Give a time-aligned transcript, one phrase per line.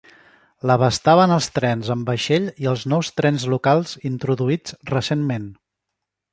[0.69, 5.49] L'abastaven els trens amb vaixell i els nous trens locals introduïts recentment.